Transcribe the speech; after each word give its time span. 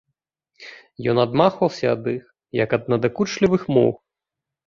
Ён 1.13 1.17
адмахваўся 1.23 1.85
ад 1.95 2.03
іх, 2.15 2.23
як 2.63 2.69
ад 2.79 2.83
надакучлівых 2.93 3.61
мух. 3.77 3.95